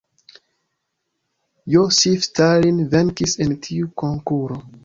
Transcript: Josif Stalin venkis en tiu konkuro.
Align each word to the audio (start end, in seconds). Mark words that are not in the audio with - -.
Josif 1.75 2.25
Stalin 2.31 2.83
venkis 2.97 3.39
en 3.47 3.57
tiu 3.67 3.95
konkuro. 4.05 4.63